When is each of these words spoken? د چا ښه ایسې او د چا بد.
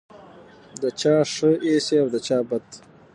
د 0.81 0.83
چا 0.99 1.15
ښه 1.33 1.49
ایسې 1.67 1.95
او 2.01 2.07
د 2.13 2.15
چا 2.27 2.37
بد. 2.49 2.65